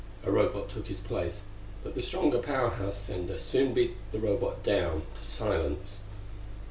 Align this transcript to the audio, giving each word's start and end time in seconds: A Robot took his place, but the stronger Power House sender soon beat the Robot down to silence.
A 0.23 0.31
Robot 0.31 0.67
took 0.67 0.87
his 0.87 0.99
place, 0.99 1.41
but 1.83 1.93
the 1.93 2.01
stronger 2.01 2.39
Power 2.39 2.71
House 2.71 2.97
sender 2.97 3.37
soon 3.37 3.71
beat 3.75 3.97
the 4.11 4.17
Robot 4.17 4.63
down 4.63 5.03
to 5.13 5.23
silence. 5.23 5.99